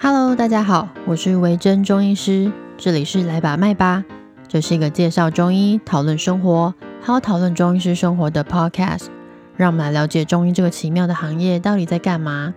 [0.00, 4.04] Hello，大家好，我是维珍中医师，这里是来把脉吧，
[4.46, 6.72] 这是一个介绍中医、讨论生活，
[7.02, 9.08] 还有讨论中医师生活的 Podcast，
[9.56, 12.54] 让我们来了解中医这个奇妙的行业到底在干嘛。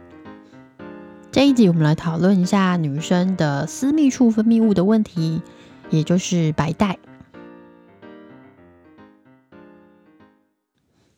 [1.31, 5.41] 这一集我们来讨论一下女生的私密处分泌物的问题，
[5.89, 6.99] 也就是白带。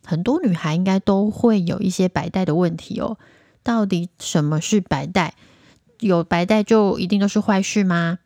[0.06, 3.18] 很多女孩应该都会有一些白带的问题哦。
[3.62, 5.34] 到底什么是白带？
[6.08, 8.20] 有白带就一定都是坏事吗？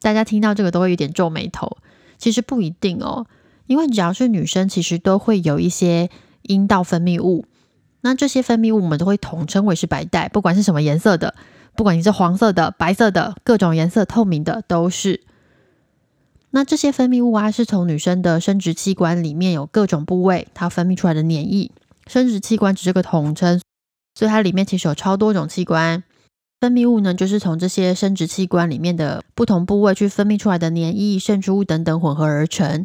[0.00, 1.78] 大家听到这个都会有点皱眉头。
[2.18, 3.26] 其实不一定哦，
[3.66, 6.10] 因为只要是女生，其实都会有一些
[6.42, 7.46] 阴道分泌物。
[8.00, 11.34] 那这些分泌物我们都会统称为是白带，不管是什么颜色的，
[11.76, 15.22] 不管你是黄色的、白色的，各种颜色透明的都是。
[16.50, 21.70] 那这些分泌物啊，是从女生的生殖器官里面有各种部位它分泌出来的粘液。
[22.06, 23.60] 生殖器官只是个统称，
[24.14, 26.02] 所以它里面其实有超多种器官。
[26.60, 32.84] 分泌物呢，就是从这些生殖器官里面的不同部位去分泌出来的粘液、渗出物等等混合而成。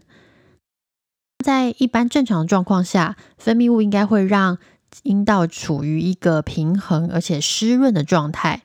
[1.44, 4.60] 在一般正常状况下，分泌物应该会让
[5.02, 8.62] 阴道处于一个平衡而且湿润的状态。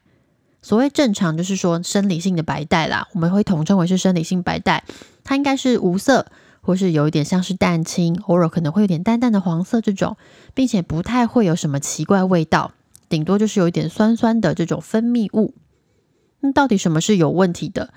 [0.60, 4.84] 所谓正常，就是说生理性的白带啦，我们会统称为是生理性白带。
[5.24, 6.26] 它应该是无色，
[6.60, 10.18] 或是有一点像是蛋清，偶尔可能会有点淡淡的黄色这种，
[10.52, 12.72] 并且不太会有什么奇怪味道，
[13.08, 15.54] 顶多就是有一点酸酸的这种分泌物。
[16.40, 17.92] 那到底什么是有问题的？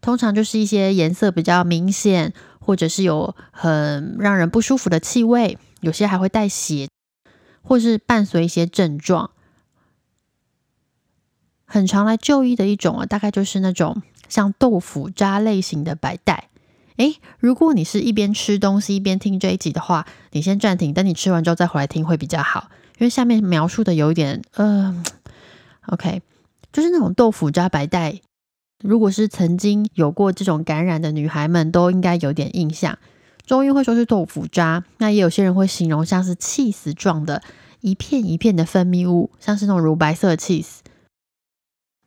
[0.00, 6.88] 通常就是一些颜色比较明显，或者是有很让人不舒服的气味，有些还会带血，
[7.62, 9.30] 或是伴随一些症状。
[11.64, 16.48] 很常来就医的一种啊，大概就是那种像豆腐渣类型的白带。
[16.96, 22.70] 诶，如果你是一边吃东西一边听这一集的话，你先暂停，等你吃完之后再回来听会比较好。
[22.98, 25.04] 因为下面描述的有一点，呃
[25.86, 26.20] ，OK，
[26.72, 28.20] 就是那种豆腐渣白带。
[28.84, 32.98] 如果是曾经有过这种感染的女孩们，都应该有点印象。
[33.46, 37.42] 中医会说是豆腐渣，那也有些人会形容像是气死状的
[37.80, 40.82] 一片一片的分泌物，像是那种乳白色的气死。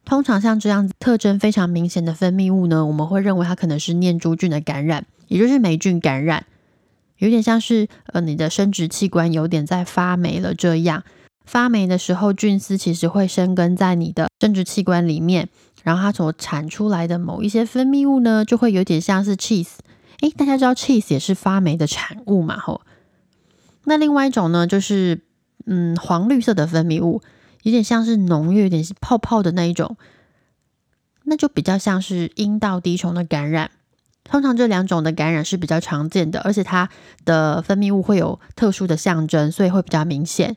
[0.06, 6.46] 通常像这样子特征非常明显的分泌物呢，我们会认为它可能是念珠菌的感染，也就是霉菌感染，
[7.22, 11.04] 有点像是呃你的生殖器官有点在发霉了这样。
[11.46, 15.50] 发霉的时候，菌丝其实会生根在你的生殖器官里面，
[15.84, 19.76] 然后它所产出来的某一些分泌物呢，就会有点像是 cheese。
[20.22, 22.58] 诶，大家知道 cheese 也是发霉的产物嘛？
[22.58, 22.82] 吼。
[23.84, 25.22] 那另外一种呢，就是
[25.68, 27.22] 嗯黄绿色的分泌物。
[27.64, 29.96] 有点像是浓郁、有点是泡泡的那一种，
[31.26, 33.70] 那就比较像是阴道滴虫的感染。
[34.24, 36.90] 通常这两种的感染是比较常见的，而且它
[37.26, 40.56] 的分泌物会有特殊的象征，所以会比较明显。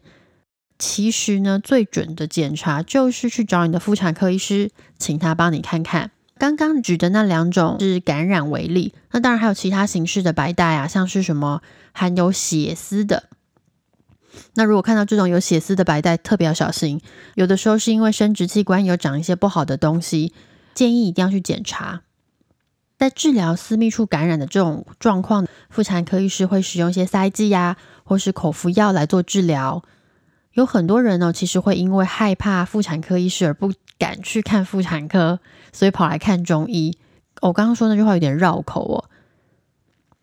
[0.79, 6.11] 其实呢，最准的检查就是去找你的妇产科医师，请他帮你看看。
[6.37, 13.29] 刚刚举的那两种是感染为例，那当然还有其他形式的白带啊，像是什么含有血丝的。
[14.55, 17.01] 那如果看到这种有血丝的白带，特别要小心。
[17.37, 20.33] 有的时候是因为生殖器官有长一些不好的东西，
[20.75, 22.03] 建议一定要去检查。
[22.99, 29.83] 在治疗私密处感染的这种状况，妇产科医师会使用一些塞剂呀，或是口服药来做治疗。
[30.53, 35.41] 有很多人呢，其实会因为害怕妇产科医师而不敢去看妇产科，
[35.73, 36.97] 所以跑来看中医。
[37.41, 39.05] 我刚刚说那句话有点绕口哦。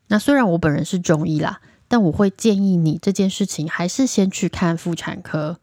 [0.07, 1.59] 那虽然我本人是中医啦。
[1.93, 5.59] 但我会建议你这件事情还是先去看妇产科。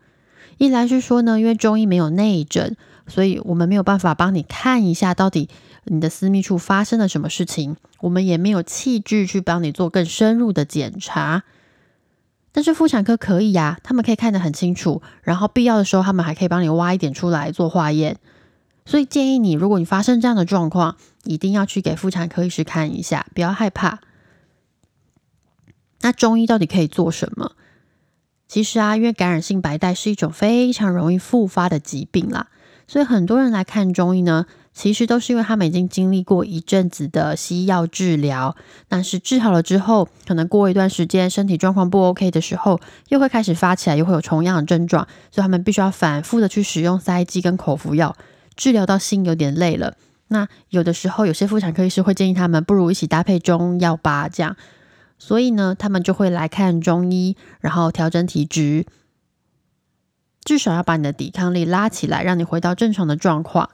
[0.59, 2.77] 一来是说呢，因为中医没有内诊，
[3.07, 5.49] 所以我们没有办法帮你看一下到底
[5.85, 7.77] 你的私密处发生了什么事情。
[8.01, 11.45] 我们也没有器具去帮你做更深入的检查。
[12.53, 18.19] 但是妇产科可以呀，他们可以看得很清楚，然后必要的时候他们还可以帮你挖一点出来做化验。
[18.87, 24.01] 所以建议你，如果你发生这样的状况，一定要去给妇产科医师看一下，不要害怕。
[26.01, 27.53] 那中医到底可以做什么？
[28.49, 32.49] 其实啊，因为感染性白带是一种非常容易复发的疾病啦，
[32.87, 34.47] 所以很多人来看中医呢，
[34.79, 38.55] 其实都是因为他们已经经历过一阵子的西药治疗，
[38.87, 48.17] 但是治好了之后，可能过一段时间身体状况不 OK 的时候，又会开始发起来，又会有重样的症状，所以他们必须要反复的去使用塞剂跟口服药，
[48.55, 49.97] 治疗到心有点累了。
[50.29, 54.57] 那有的时候，有些妇产科医师会建议他们，不如一起搭配中药吧，这样。
[55.19, 58.87] 所以呢，他们就会来看中医，然后调整体质，
[60.45, 63.71] 至少要把你的抵抗力拉起来，让你回到正常的状况。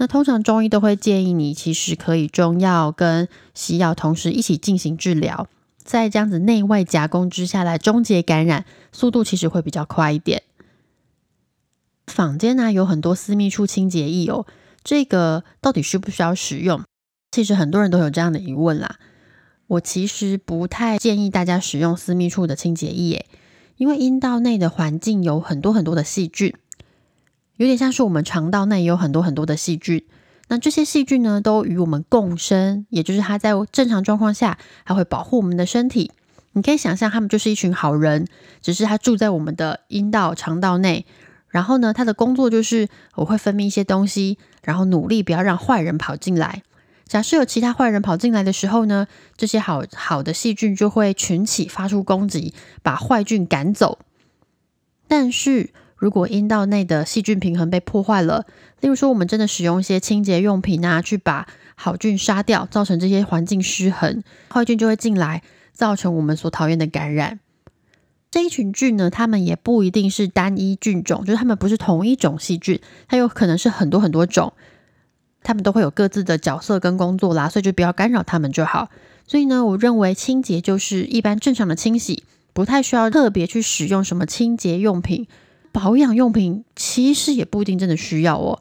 [0.00, 10.42] 那通常中医都会建议你，其实可以中药跟西药同时一起进行治疗，在这样子内外夹攻之下来终结感染，速度其实会比较快一点。
[12.06, 14.46] 坊间呢有很多私密处清洁液哦，
[14.82, 16.80] 这个到底需不需要使用？
[17.30, 18.96] 其实很多人都有这样的疑问啦。
[19.66, 23.26] 我其实不太建议大家使用私密处的清洁液，
[23.76, 26.54] 因为阴道内的环境有很多很多的细菌，
[27.60, 30.02] 有点像是我们肠道内有很多很多的细菌。
[30.48, 36.10] 那这些细菌呢，都与我们共生，也就是它在正常状况下，它会保护我们的身体。
[36.52, 38.26] 你可以想象，他们就是一群好人，
[38.62, 41.04] 只是它住在我们的阴道、肠道内。
[41.48, 46.62] 然后呢，它的工作就是我会分泌一些东西，然后努力不要让坏人跑进来。
[47.06, 53.98] 假设有其他坏人跑进来的时候呢，这些好好的细菌就会群起发出攻击，把坏菌赶走。
[55.06, 58.46] 但是如果阴道内的细菌平衡被破坏了，
[58.80, 65.42] 例如说我们真的使用一些清洁用品啊，去把好菌杀掉，造成这些环境失衡，坏菌就会进来，
[65.74, 67.38] 造成我们所讨厌的感染。
[68.30, 74.54] 这一群菌呢，它们也不一定是单一菌种，就是它们不是同一种细菌，它有可能是很多很多种。
[75.42, 78.88] 他们都会有各自的角色跟工作啦，所以就不要干扰他们就好。
[79.26, 85.26] 所以呢，我认为清洁就是一般正常的清洗，不太需要特别去使用什么清洁用品、
[85.72, 88.60] 保养用品，其实也不一定真的需要哦。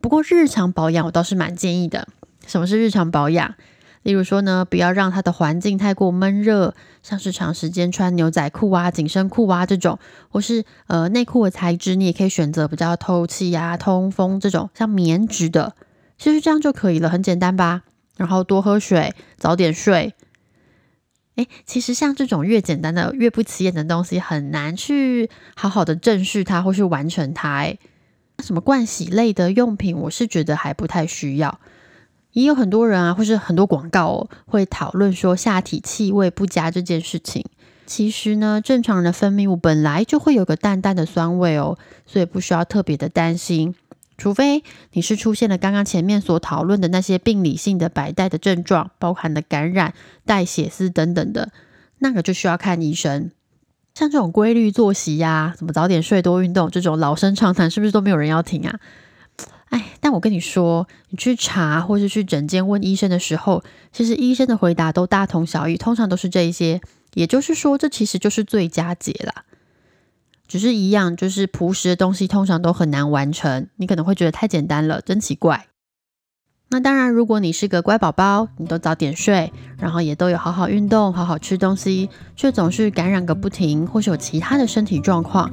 [0.00, 2.08] 不过日常保养我倒是蛮建议的。
[2.46, 3.54] 什么是日常保养？
[4.02, 9.98] 例如说呢，不要让它的环境太过闷热，像是长时间穿牛仔裤啊、紧身裤啊这种，
[10.30, 15.74] 或是呃内裤的材质，你也可以选择比较透气呀、通风这种，像棉质的。
[16.16, 17.82] 其实这样就可以了，很简单吧？
[18.16, 20.14] 然后多喝水，早点睡。
[21.36, 27.60] 诶，其实像这种越简单的、越不起眼的东西，很难去好好的正视它，或是完成它。
[27.60, 27.78] 诶，
[28.42, 31.60] 什么盥洗类的用品，我是觉得还不太需要。
[32.32, 37.44] 也有很多人啊，或是很多广告哦，会讨论说下体气味不佳这件事情。
[37.86, 43.74] 其实呢，正常人的分泌物本来就会有个淡淡的酸味哦，所以不需要特别的担心。
[44.20, 44.62] 除非
[44.92, 49.94] 你是出现了刚刚前面所讨论的那些病理性的白带的症状，包含的感染、
[50.26, 51.50] 带血丝等等的，
[52.00, 53.30] 那个就需要看医生。
[53.94, 58.78] 像这种规律作息呀，什么早点睡、多运动这种老生常谈，是不是都没有人要听啊？
[59.70, 66.82] 哎，但我跟你说，你去查或是去诊间问医生的时候，其实医生的回答都大同小异，通常都是这一些。
[67.14, 69.44] 也就是说，这其实就是最佳解啦。
[70.50, 73.68] 只是一样，就是朴实的东西通常都很难完成。
[73.76, 75.66] 你可能会觉得太简单了，真奇怪。
[76.70, 85.48] 那当然，如果你是个乖宝宝，你都早点睡，然后也都有好好运动、好好吃东西，却总是感染个不停，或是有其他的身体状况，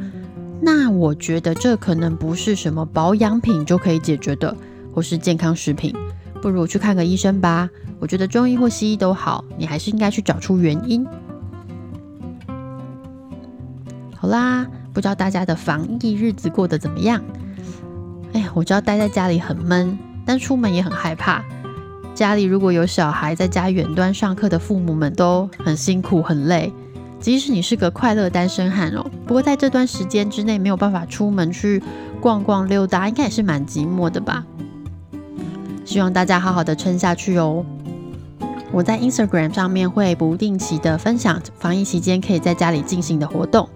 [0.63, 4.57] 那我觉得这可能不是什么保养品就可以解决的，
[4.91, 5.95] 或是健康食品，
[6.41, 7.69] 不如去看个医生吧。
[7.99, 11.05] 我觉得中医或西医都好，你还是应该去找出原因。
[14.15, 14.65] 好啦。
[14.97, 17.21] 不知道大家的防疫日子过得怎么样？
[18.33, 19.95] 哎呀，我知道待在家里很闷，
[20.25, 21.43] 但出门也很害怕。
[22.15, 26.73] 家里如果有小孩在家远端上课的父母们都很辛苦很累。
[27.19, 31.83] 即使你是个快乐单身汉哦，不过在这段时间之内没有办法出门去
[32.19, 34.43] 逛逛溜达，应该也是蛮寂寞的吧？
[35.85, 37.63] 希望大家好好的撑下去哦。
[38.71, 43.69] 我在 Instagram 上面会不定期的分享防疫期间可以在家里进行的活动。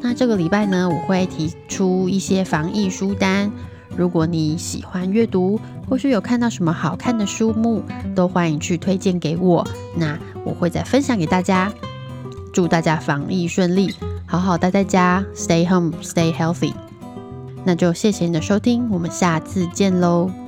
[0.00, 3.50] 那这个礼拜呢，我会提出一些防疫书单。
[3.96, 7.82] 如果你喜欢阅读，或是有看到什么好看的书目，
[8.14, 9.66] 都欢迎去推荐给我。
[9.96, 11.72] 那我会再分享给大家。
[12.52, 13.94] 祝大家防疫顺利，
[14.26, 16.72] 好好待在家，Stay home, stay healthy。
[17.64, 20.47] 那就谢谢你的收听，我们下次见喽。